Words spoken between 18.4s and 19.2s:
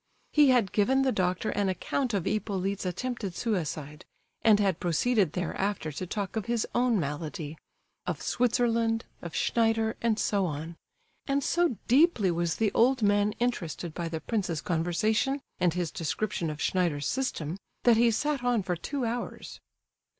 on for two